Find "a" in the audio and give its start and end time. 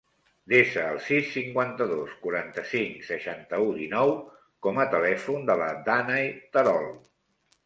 4.85-4.87